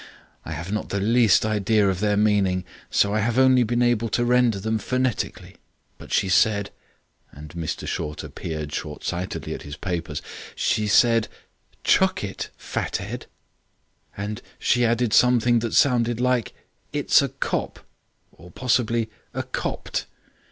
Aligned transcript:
I 0.45 0.53
have 0.53 0.71
not 0.71 0.89
the 0.89 0.99
least 0.99 1.45
idea 1.45 1.87
of 1.87 1.99
their 1.99 2.17
meaning; 2.17 2.65
so 2.89 3.13
I 3.13 3.19
have 3.19 3.37
only 3.37 3.61
been 3.61 3.83
able 3.83 4.09
to 4.09 4.25
render 4.25 4.59
them 4.59 4.79
phonetically. 4.79 5.57
But 5.99 6.11
she 6.11 6.27
said," 6.27 6.71
and 7.31 7.49
Mr 7.51 7.87
Shorter 7.87 8.27
peered 8.27 8.73
short 8.73 9.03
sightedly 9.03 9.53
at 9.53 9.61
his 9.61 9.75
papers, 9.77 10.23
"she 10.55 10.87
said: 10.87 11.27
'Chuck 11.83 12.23
it, 12.23 12.49
fat 12.57 12.99
'ead,' 12.99 13.27
and 14.17 14.41
she 14.57 14.83
added 14.83 15.13
something 15.13 15.59
that 15.59 15.75
sounded 15.75 16.19
like 16.19 16.53
'It's 16.91 17.21
a 17.21 17.29
kop', 17.29 17.85
or 18.31 18.49
(possibly) 18.49 19.07
'a 19.35 19.43
kopt'. 19.43 20.07